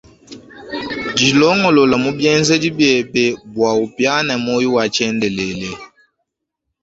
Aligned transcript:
Dilongolole 1.17 1.95
mu 2.03 2.11
bienzedi 2.17 2.67
biebe 2.77 3.23
bua 3.53 3.71
upiane 3.85 4.33
muoyo 4.43 4.69
wa 4.75 4.83
tshiendelele. 4.93 5.69